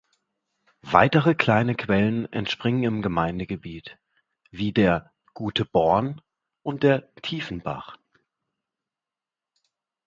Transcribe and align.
Weitere 0.89 1.35
kleine 1.35 1.75
Quellen 1.75 2.25
entspringen 2.33 2.81
im 2.85 3.01
Gemeindegebiet, 3.03 3.99
wie 4.49 4.73
der 4.73 5.11
"Gute 5.35 5.63
Born" 5.63 6.21
und 6.63 6.81
der 6.81 7.13
"Tiefenbach". 7.21 7.97